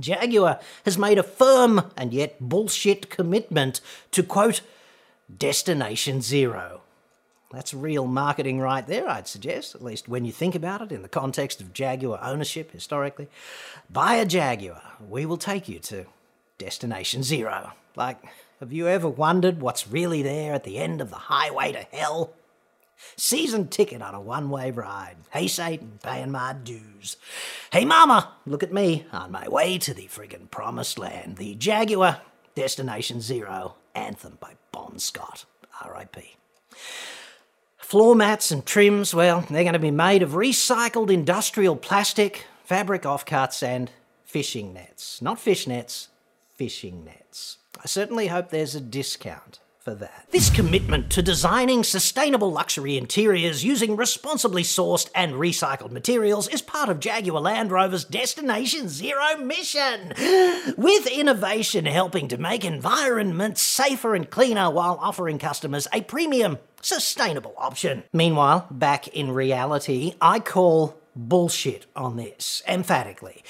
Jaguar 0.00 0.58
has 0.84 0.98
made 0.98 1.18
a 1.18 1.22
firm 1.22 1.90
and 1.96 2.12
yet 2.12 2.36
bullshit 2.40 3.08
commitment 3.10 3.80
to 4.10 4.22
quote, 4.22 4.62
Destination 5.38 6.20
Zero. 6.20 6.82
That's 7.52 7.72
real 7.72 8.06
marketing 8.06 8.58
right 8.58 8.86
there, 8.86 9.08
I'd 9.08 9.28
suggest, 9.28 9.74
at 9.74 9.82
least 9.82 10.08
when 10.08 10.24
you 10.24 10.32
think 10.32 10.54
about 10.54 10.82
it 10.82 10.92
in 10.92 11.02
the 11.02 11.08
context 11.08 11.60
of 11.60 11.72
Jaguar 11.72 12.18
ownership 12.22 12.72
historically. 12.72 13.28
Buy 13.88 14.16
a 14.16 14.26
Jaguar, 14.26 14.82
we 15.08 15.26
will 15.26 15.36
take 15.36 15.68
you 15.68 15.78
to 15.80 16.06
Destination 16.58 17.22
Zero. 17.22 17.72
Like, 17.94 18.18
have 18.60 18.72
you 18.72 18.88
ever 18.88 19.08
wondered 19.08 19.60
what's 19.60 19.88
really 19.88 20.22
there 20.22 20.54
at 20.54 20.64
the 20.64 20.78
end 20.78 21.00
of 21.00 21.10
the 21.10 21.16
highway 21.16 21.72
to 21.72 21.82
hell? 21.96 22.32
Season 23.16 23.68
ticket 23.68 24.00
on 24.00 24.14
a 24.14 24.20
one 24.20 24.48
way 24.48 24.70
ride. 24.70 25.16
Hey, 25.30 25.48
Satan, 25.48 25.98
paying 26.02 26.30
my 26.30 26.54
dues. 26.54 27.16
Hey, 27.70 27.84
Mama, 27.84 28.32
look 28.46 28.62
at 28.62 28.72
me 28.72 29.04
on 29.12 29.30
my 29.30 29.46
way 29.48 29.76
to 29.78 29.92
the 29.92 30.06
friggin' 30.06 30.50
promised 30.50 30.98
land. 30.98 31.36
The 31.36 31.54
Jaguar 31.54 32.22
Destination 32.54 33.20
Zero 33.20 33.76
anthem 33.94 34.38
by 34.40 34.54
Bon 34.72 34.98
Scott. 34.98 35.44
R.I.P. 35.82 36.36
Floor 37.76 38.16
mats 38.16 38.50
and 38.50 38.64
trims, 38.64 39.14
well, 39.14 39.44
they're 39.50 39.62
going 39.62 39.74
to 39.74 39.78
be 39.78 39.90
made 39.90 40.22
of 40.22 40.30
recycled 40.30 41.10
industrial 41.10 41.76
plastic, 41.76 42.46
fabric 42.64 43.02
offcuts, 43.02 43.62
and 43.62 43.90
fishing 44.24 44.72
nets. 44.72 45.20
Not 45.20 45.38
fish 45.38 45.66
nets, 45.66 46.08
fishing 46.54 47.04
nets. 47.04 47.58
I 47.82 47.86
certainly 47.86 48.28
hope 48.28 48.50
there's 48.50 48.74
a 48.74 48.80
discount 48.80 49.60
for 49.86 49.94
that. 49.94 50.26
This 50.32 50.50
commitment 50.50 51.10
to 51.12 51.22
designing 51.22 51.84
sustainable 51.84 52.50
luxury 52.50 52.96
interiors 52.96 53.64
using 53.64 53.94
responsibly 53.94 54.64
sourced 54.64 55.08
and 55.14 55.34
recycled 55.34 55.92
materials 55.92 56.48
is 56.48 56.60
part 56.60 56.88
of 56.88 56.98
Jaguar 56.98 57.40
Land 57.40 57.70
Rover's 57.70 58.04
Destination 58.04 58.88
Zero 58.88 59.36
mission, 59.36 60.12
with 60.76 61.06
innovation 61.06 61.86
helping 61.86 62.26
to 62.26 62.36
make 62.36 62.64
environments 62.64 63.62
safer 63.62 64.16
and 64.16 64.28
cleaner 64.28 64.68
while 64.70 64.98
offering 65.00 65.38
customers 65.38 65.86
a 65.92 66.00
premium, 66.00 66.58
sustainable 66.82 67.54
option. 67.56 68.02
Meanwhile, 68.12 68.66
back 68.72 69.06
in 69.06 69.30
reality, 69.30 70.14
I 70.20 70.40
call 70.40 71.00
bullshit 71.16 71.86
on 71.96 72.16
this, 72.16 72.62
emphatically. 72.68 73.42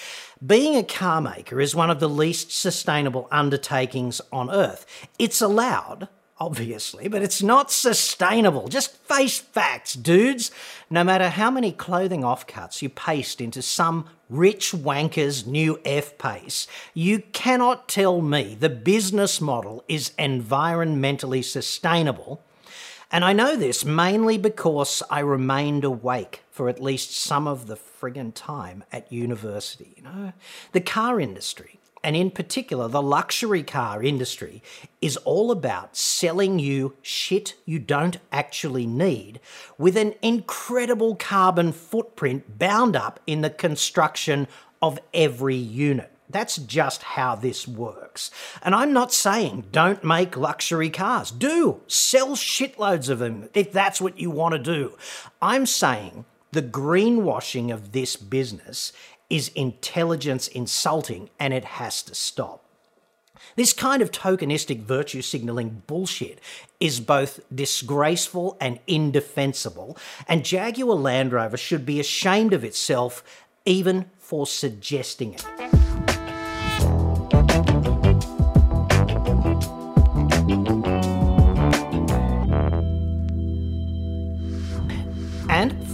Being 0.44 0.76
a 0.76 0.82
car 0.82 1.20
maker 1.20 1.60
is 1.60 1.74
one 1.74 1.90
of 1.90 2.00
the 2.00 2.08
least 2.08 2.52
sustainable 2.52 3.28
undertakings 3.30 4.20
on 4.32 4.50
earth. 4.50 4.86
It's 5.18 5.40
allowed, 5.40 6.08
obviously, 6.38 7.08
but 7.08 7.22
it's 7.22 7.42
not 7.42 7.70
sustainable. 7.70 8.68
Just 8.68 8.96
face 8.96 9.38
facts, 9.38 9.94
dudes. 9.94 10.50
No 10.88 11.02
matter 11.02 11.28
how 11.28 11.50
many 11.50 11.72
clothing 11.72 12.22
offcuts 12.22 12.82
you 12.82 12.88
paste 12.88 13.40
into 13.40 13.62
some 13.62 14.06
rich 14.28 14.72
wanker's 14.72 15.46
new 15.46 15.80
F 15.84 16.16
pace, 16.18 16.66
you 16.94 17.20
cannot 17.32 17.88
tell 17.88 18.20
me 18.20 18.56
the 18.58 18.68
business 18.68 19.40
model 19.40 19.84
is 19.88 20.12
environmentally 20.18 21.44
sustainable. 21.44 22.42
And 23.10 23.24
I 23.24 23.32
know 23.32 23.56
this 23.56 23.84
mainly 23.84 24.36
because 24.36 25.02
I 25.10 25.20
remained 25.20 25.84
awake 25.84 26.42
for 26.50 26.68
at 26.68 26.82
least 26.82 27.14
some 27.14 27.46
of 27.46 27.66
the 27.66 27.76
friggin' 27.76 28.32
time 28.34 28.84
at 28.92 29.12
university. 29.12 29.94
You 29.96 30.02
know, 30.02 30.32
the 30.72 30.80
car 30.80 31.20
industry 31.20 31.78
and 32.06 32.14
in 32.14 32.30
particular 32.30 32.86
the 32.86 33.02
luxury 33.02 33.64
car 33.64 34.00
industry, 34.00 34.62
is 35.02 35.16
all 35.18 35.50
about 35.50 35.96
selling 35.96 36.60
you 36.60 36.94
shit 37.02 37.54
you 37.64 37.80
don't 37.80 38.18
actually 38.30 38.86
need 38.86 39.40
with 39.76 39.96
an 39.96 40.14
incredible 40.22 41.16
carbon 41.16 41.72
footprint 41.72 42.58
bound 42.60 42.94
up 42.94 43.18
in 43.26 43.40
the 43.40 43.50
construction 43.50 44.46
of 44.80 45.00
every 45.12 45.56
unit. 45.56 46.15
That's 46.28 46.56
just 46.56 47.02
how 47.02 47.36
this 47.36 47.68
works. 47.68 48.30
And 48.62 48.74
I'm 48.74 48.92
not 48.92 49.12
saying 49.12 49.66
don't 49.72 50.02
make 50.02 50.36
luxury 50.36 50.90
cars. 50.90 51.30
Do. 51.30 51.80
Sell 51.86 52.30
shitloads 52.30 53.08
of 53.08 53.18
them 53.18 53.48
if 53.54 53.72
that's 53.72 54.00
what 54.00 54.18
you 54.18 54.30
want 54.30 54.52
to 54.52 54.58
do. 54.58 54.96
I'm 55.40 55.66
saying 55.66 56.24
the 56.52 56.62
greenwashing 56.62 57.72
of 57.72 57.92
this 57.92 58.16
business 58.16 58.92
is 59.28 59.48
intelligence 59.48 60.48
insulting 60.48 61.30
and 61.38 61.52
it 61.52 61.64
has 61.64 62.02
to 62.04 62.14
stop. 62.14 62.62
This 63.54 63.72
kind 63.72 64.02
of 64.02 64.10
tokenistic 64.10 64.82
virtue 64.82 65.22
signaling 65.22 65.82
bullshit 65.86 66.40
is 66.78 67.00
both 67.00 67.40
disgraceful 67.54 68.56
and 68.60 68.80
indefensible, 68.86 69.96
and 70.28 70.44
Jaguar 70.44 70.96
Land 70.96 71.32
Rover 71.32 71.56
should 71.56 71.86
be 71.86 72.00
ashamed 72.00 72.52
of 72.52 72.64
itself 72.64 73.22
even 73.64 74.10
for 74.18 74.46
suggesting 74.46 75.34
it. 75.34 75.95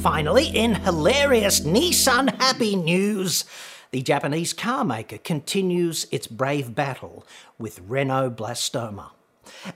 Finally, 0.03 0.47
in 0.49 0.75
hilarious 0.75 1.61
Nissan 1.61 2.37
happy 2.41 2.75
news, 2.75 3.45
the 3.93 4.03
Japanese 4.03 4.53
car 4.53 4.85
maker 4.85 5.19
continues 5.19 6.09
its 6.11 6.27
brave 6.27 6.75
battle 6.75 7.25
with 7.57 7.89
Rhinoblastoma. 7.89 9.11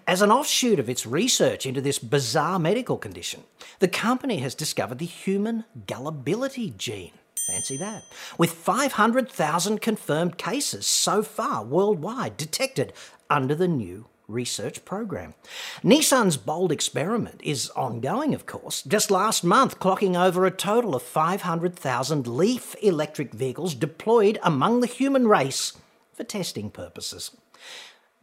As 0.04 0.22
an 0.22 0.32
offshoot 0.32 0.80
of 0.80 0.90
its 0.90 1.06
research 1.06 1.64
into 1.64 1.80
this 1.80 2.00
bizarre 2.00 2.58
medical 2.58 2.96
condition, 2.96 3.44
the 3.78 3.86
company 3.86 4.38
has 4.38 4.56
discovered 4.56 4.98
the 4.98 5.06
human 5.06 5.64
gullibility 5.86 6.74
gene. 6.76 7.12
Fancy 7.46 7.76
that. 7.76 8.02
With 8.36 8.50
500,000 8.50 9.80
confirmed 9.80 10.38
cases 10.38 10.88
so 10.88 11.22
far 11.22 11.62
worldwide 11.62 12.36
detected 12.36 12.92
under 13.30 13.54
the 13.54 13.68
new 13.68 14.06
research 14.28 14.84
program. 14.84 15.34
Nissan's 15.82 16.36
bold 16.36 16.72
experiment 16.72 17.40
is 17.42 17.70
ongoing, 17.70 18.34
of 18.34 18.46
course, 18.46 18.82
just 18.82 19.10
last 19.10 19.44
month 19.44 19.78
clocking 19.78 20.20
over 20.20 20.44
a 20.44 20.50
total 20.50 20.94
of 20.94 21.02
500,000 21.02 22.26
Leaf 22.26 22.74
electric 22.82 23.32
vehicles 23.32 23.74
deployed 23.74 24.38
among 24.42 24.80
the 24.80 24.86
human 24.86 25.28
race 25.28 25.72
for 26.12 26.24
testing 26.24 26.70
purposes. 26.70 27.30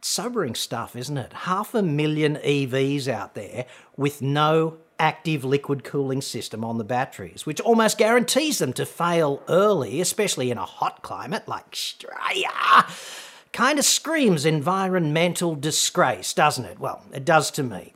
Sobering 0.00 0.54
stuff, 0.54 0.94
isn't 0.94 1.16
it? 1.16 1.32
Half 1.32 1.74
a 1.74 1.82
million 1.82 2.36
EVs 2.36 3.08
out 3.08 3.34
there 3.34 3.64
with 3.96 4.20
no 4.20 4.78
active 4.98 5.44
liquid 5.44 5.82
cooling 5.82 6.20
system 6.20 6.64
on 6.64 6.78
the 6.78 6.84
batteries, 6.84 7.46
which 7.46 7.60
almost 7.60 7.98
guarantees 7.98 8.58
them 8.58 8.72
to 8.74 8.86
fail 8.86 9.42
early, 9.48 10.00
especially 10.00 10.50
in 10.50 10.58
a 10.58 10.64
hot 10.64 11.02
climate 11.02 11.48
like 11.48 11.64
Australia. 11.72 12.50
Kind 13.54 13.78
of 13.78 13.84
screams 13.84 14.44
environmental 14.44 15.54
disgrace, 15.54 16.34
doesn't 16.34 16.64
it? 16.64 16.80
Well, 16.80 17.04
it 17.12 17.24
does 17.24 17.52
to 17.52 17.62
me. 17.62 17.94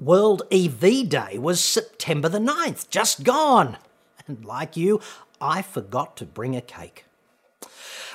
World 0.00 0.44
EV 0.50 1.10
Day 1.10 1.36
was 1.36 1.62
September 1.62 2.30
the 2.30 2.38
9th, 2.38 2.88
just 2.88 3.22
gone. 3.22 3.76
And 4.26 4.42
like 4.46 4.74
you, 4.74 5.02
I 5.42 5.60
forgot 5.60 6.16
to 6.16 6.24
bring 6.24 6.56
a 6.56 6.62
cake 6.62 7.04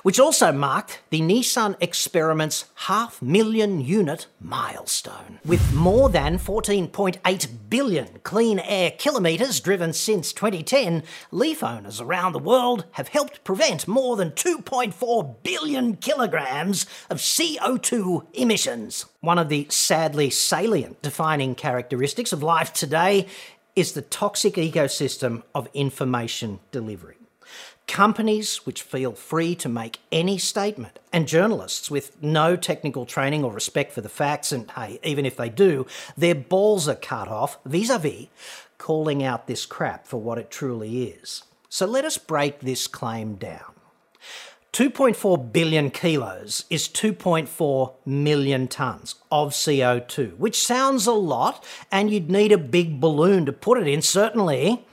which 0.07 0.21
also 0.21 0.53
marked 0.53 1.01
the 1.09 1.19
Nissan 1.19 1.75
Experiment's 1.81 2.63
half 2.75 3.21
million 3.21 3.81
unit 3.81 4.25
milestone. 4.39 5.39
With 5.43 5.73
more 5.73 6.07
than 6.07 6.39
14.8 6.39 7.47
billion 7.69 8.07
clean 8.23 8.59
air 8.59 8.91
kilometres 8.91 9.59
driven 9.59 9.91
since 9.91 10.31
2010, 10.31 11.03
Leaf 11.31 11.61
owners 11.61 11.99
around 11.99 12.31
the 12.31 12.39
world 12.39 12.85
have 12.91 13.09
helped 13.09 13.43
prevent 13.43 13.85
more 13.85 14.15
than 14.15 14.31
2.4 14.31 15.43
billion 15.43 15.97
kilograms 15.97 16.85
of 17.09 17.17
CO2 17.17 18.27
emissions. 18.31 19.07
One 19.19 19.37
of 19.37 19.49
the 19.49 19.67
sadly 19.69 20.29
salient 20.29 21.01
defining 21.01 21.53
characteristics 21.53 22.31
of 22.31 22.41
life 22.41 22.71
today 22.71 23.27
is 23.75 23.91
the 23.91 24.03
toxic 24.03 24.53
ecosystem 24.53 25.43
of 25.53 25.67
information 25.73 26.61
delivery. 26.71 27.17
Companies 27.87 28.57
which 28.65 28.81
feel 28.81 29.13
free 29.13 29.55
to 29.55 29.69
make 29.69 29.99
any 30.11 30.37
statement, 30.37 30.99
and 31.11 31.27
journalists 31.27 31.89
with 31.89 32.21
no 32.21 32.55
technical 32.55 33.05
training 33.05 33.43
or 33.43 33.51
respect 33.51 33.93
for 33.93 34.01
the 34.01 34.09
facts, 34.09 34.51
and 34.51 34.69
hey, 34.71 34.99
even 35.03 35.25
if 35.25 35.37
they 35.37 35.49
do, 35.49 35.87
their 36.15 36.35
balls 36.35 36.87
are 36.87 36.95
cut 36.95 37.27
off 37.27 37.57
vis 37.65 37.89
a 37.89 37.97
vis 37.97 38.27
calling 38.77 39.23
out 39.23 39.47
this 39.47 39.65
crap 39.65 40.05
for 40.05 40.17
what 40.17 40.37
it 40.37 40.51
truly 40.51 41.03
is. 41.03 41.43
So 41.69 41.85
let 41.85 42.05
us 42.05 42.17
break 42.17 42.59
this 42.59 42.87
claim 42.87 43.35
down. 43.35 43.73
2.4 44.73 45.51
billion 45.51 45.89
kilos 45.89 46.65
is 46.69 46.87
2.4 46.87 47.93
million 48.05 48.67
tonnes 48.67 49.15
of 49.31 49.51
CO2, 49.51 50.37
which 50.37 50.63
sounds 50.63 51.07
a 51.07 51.13
lot, 51.13 51.63
and 51.91 52.11
you'd 52.11 52.29
need 52.29 52.51
a 52.51 52.57
big 52.59 52.99
balloon 52.99 53.45
to 53.45 53.53
put 53.53 53.79
it 53.79 53.87
in, 53.87 54.01
certainly. 54.03 54.85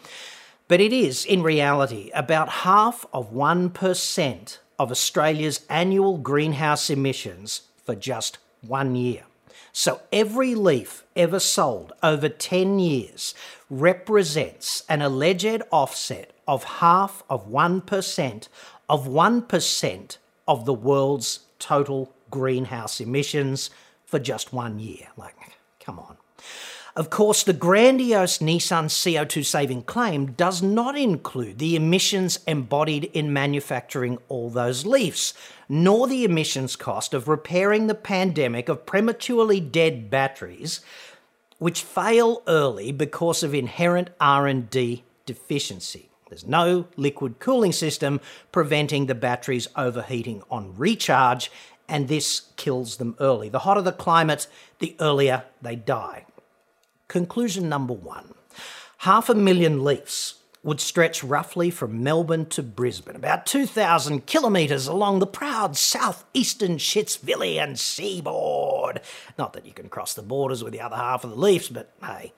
But 0.67 0.81
it 0.81 0.93
is, 0.93 1.25
in 1.25 1.43
reality, 1.43 2.11
about 2.15 2.49
half 2.49 3.05
of 3.13 3.33
1% 3.33 4.59
of 4.79 4.91
Australia's 4.91 5.61
annual 5.69 6.17
greenhouse 6.19 6.89
emissions 6.91 7.63
for 7.85 7.95
just 7.95 8.39
one 8.63 8.95
year. 8.95 9.25
So 9.73 10.01
every 10.13 10.55
leaf 10.55 11.05
ever 11.17 11.41
sold 11.41 11.93
over 12.03 12.29
10 12.29 12.79
years 12.79 13.35
represents 13.69 14.85
an 14.89 15.03
alleged 15.03 15.63
offset 15.71 16.31
of 16.47 16.65
half 16.65 17.23
of 17.29 17.49
1% 17.49 18.49
of 18.89 19.07
1% 19.07 20.19
of 20.47 20.65
the 20.65 20.75
world's 20.75 21.41
total 21.59 22.13
greenhouse 22.31 23.01
emissions 23.01 23.71
for 24.07 24.19
just 24.19 24.53
one 24.53 24.79
year. 24.79 25.09
Like, 25.17 25.35
come 25.81 25.99
on. 25.99 26.17
Of 26.97 27.11
course, 27.11 27.43
the 27.43 27.53
grandiose 27.53 28.39
Nissan 28.39 28.85
CO2 28.85 29.45
saving 29.45 29.83
claim 29.83 30.27
does 30.27 30.63
not 30.63 30.97
include 30.97 31.59
the 31.59 31.75
emissions 31.75 32.39
embodied 32.47 33.11
in 33.13 33.33
manufacturing 33.33 34.19
all 34.29 34.49
those 34.49 34.87
Leafs, 34.87 35.35
nor 35.69 36.07
the 36.07 36.25
emissions 36.25 36.77
cost 36.77 37.13
of 37.13 37.27
repairing 37.27 37.89
the 37.89 37.97
pandemic 37.97 38.69
of 38.69 38.87
prematurely 38.87 39.59
dead 39.59 40.09
batteries 40.09 40.83
which 41.59 41.83
fail 41.83 42.43
early 42.47 42.93
because 42.93 43.43
of 43.43 43.55
inherent 43.55 44.11
R&D 44.21 45.03
deficiency. 45.27 46.11
There's 46.29 46.47
no 46.47 46.87
liquid 46.97 47.41
cooling 47.41 47.73
system 47.73 48.21
preventing 48.53 49.07
the 49.07 49.15
batteries 49.17 49.69
overheating 49.77 50.43
on 50.51 50.77
recharge, 50.77 51.51
and 51.89 52.07
this 52.07 52.53
kills 52.57 52.99
them 52.99 53.17
early. 53.19 53.49
The 53.49 53.61
hotter 53.61 53.83
the 53.83 53.93
climate, 53.93 54.47
the 54.79 54.95
earlier 55.01 55.45
they 55.61 55.75
die. 55.75 56.27
Conclusion 57.15 57.69
number 57.69 57.95
one 57.95 58.35
half 58.97 59.29
a 59.29 59.37
million 59.37 59.85
Leafs 59.85 60.35
would 60.65 60.81
stretch 60.81 61.23
roughly 61.23 61.71
from 61.71 62.03
Melbourne 62.03 62.47
to 62.47 62.61
Brisbane, 62.61 63.15
about 63.15 63.47
2,000 63.47 64.27
kilometres 64.27 64.89
along 64.89 65.21
the 65.21 65.27
proud 65.29 65.77
southeastern 65.77 66.77
Shitsvillian 66.77 67.79
seaboard. 67.79 69.01
Not 69.39 69.53
that 69.53 69.65
you 69.65 69.73
can 69.73 69.89
cross 69.89 70.15
the 70.15 70.23
borders 70.23 70.65
with 70.65 70.73
the 70.73 70.81
other 70.81 70.97
half 70.97 71.23
of 71.23 71.31
the 71.31 71.37
Leafs, 71.37 71.69
but 71.69 71.95
hey. 72.03 72.33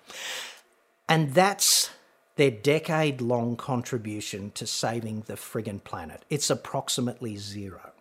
And 1.08 1.32
that's 1.32 1.88
their 2.34 2.50
decade 2.50 3.22
long 3.22 3.56
contribution 3.56 4.50
to 4.56 4.66
saving 4.66 5.22
the 5.22 5.36
friggin' 5.36 5.84
planet. 5.84 6.22
It's 6.28 6.50
approximately 6.50 7.38
zero. 7.38 7.92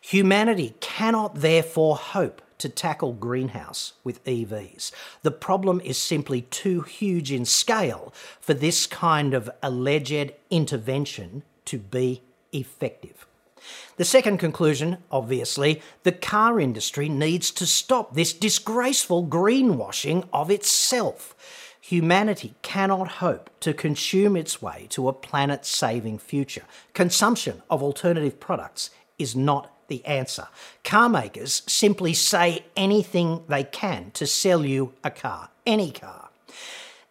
Humanity 0.00 0.74
cannot 0.80 1.36
therefore 1.36 1.94
hope 1.94 2.42
to 2.64 2.68
tackle 2.70 3.12
greenhouse 3.12 3.92
with 4.04 4.24
EVs. 4.24 4.90
The 5.20 5.30
problem 5.30 5.82
is 5.84 5.98
simply 5.98 6.40
too 6.40 6.80
huge 6.80 7.30
in 7.30 7.44
scale 7.44 8.10
for 8.40 8.54
this 8.54 8.86
kind 8.86 9.34
of 9.34 9.50
alleged 9.62 10.32
intervention 10.48 11.42
to 11.66 11.76
be 11.76 12.22
effective. 12.54 13.26
The 13.98 14.06
second 14.06 14.38
conclusion, 14.38 14.96
obviously, 15.12 15.82
the 16.04 16.12
car 16.12 16.58
industry 16.58 17.10
needs 17.10 17.50
to 17.50 17.66
stop 17.66 18.14
this 18.14 18.32
disgraceful 18.32 19.26
greenwashing 19.26 20.26
of 20.32 20.50
itself. 20.50 21.34
Humanity 21.82 22.54
cannot 22.62 23.08
hope 23.20 23.50
to 23.60 23.74
consume 23.74 24.38
its 24.38 24.62
way 24.62 24.86
to 24.88 25.06
a 25.06 25.12
planet 25.12 25.66
saving 25.66 26.16
future. 26.16 26.64
Consumption 26.94 27.60
of 27.68 27.82
alternative 27.82 28.40
products 28.40 28.88
is 29.18 29.36
not 29.36 29.70
the 29.88 30.04
answer. 30.04 30.48
Car 30.82 31.08
makers 31.08 31.62
simply 31.66 32.14
say 32.14 32.64
anything 32.76 33.42
they 33.48 33.64
can 33.64 34.10
to 34.12 34.26
sell 34.26 34.64
you 34.64 34.92
a 35.02 35.10
car, 35.10 35.50
any 35.66 35.90
car. 35.90 36.28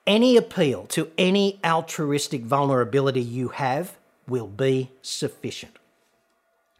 Any 0.05 0.35
appeal 0.35 0.85
to 0.87 1.11
any 1.17 1.59
altruistic 1.63 2.41
vulnerability 2.41 3.21
you 3.21 3.49
have 3.49 3.95
will 4.27 4.47
be 4.47 4.91
sufficient. 5.01 5.77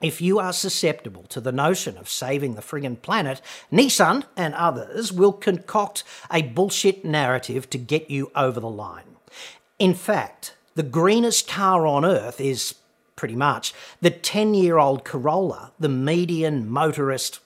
If 0.02 0.22
you 0.22 0.38
are 0.40 0.52
susceptible 0.52 1.24
to 1.30 1.40
the 1.40 1.54
notion 1.54 1.98
of 1.98 2.10
saving 2.10 2.56
the 2.56 2.62
friggin' 2.62 3.02
planet, 3.02 3.42
Nissan 3.72 4.26
and 4.36 4.54
others 4.56 5.14
will 5.14 5.32
concoct 5.32 6.04
a 6.30 6.42
bullshit 6.42 7.06
narrative 7.06 7.70
to 7.70 7.78
get 7.78 8.10
you 8.10 8.30
over 8.36 8.60
the 8.60 8.70
line. 8.70 9.16
In 9.80 9.94
fact, 9.94 10.56
the 10.76 10.84
greenest 10.84 11.48
car 11.48 11.88
on 11.88 12.04
earth 12.04 12.42
is 12.42 12.76
pretty 13.24 13.36
much 13.38 13.74
the 14.02 14.10
10 14.10 14.54
year 14.54 14.78
old 14.78 15.06
Corolla, 15.06 15.72
the 15.80 15.88
median 15.88 16.70
motorist 16.70 17.40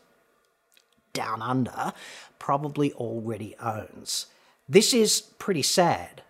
down 1.14 1.40
under, 1.40 1.94
probably 2.40 2.92
already 2.94 3.56
owns. 3.60 4.26
This 4.68 4.92
is 4.92 5.22
pretty 5.22 5.62
sad, 5.62 6.24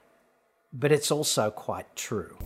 but 0.73 0.91
it's 0.91 1.11
also 1.11 1.49
quite 1.49 1.95
true. 1.95 2.37